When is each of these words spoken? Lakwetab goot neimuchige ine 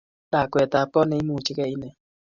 Lakwetab 0.31 0.87
goot 0.93 1.07
neimuchige 1.07 1.65
ine 1.73 1.89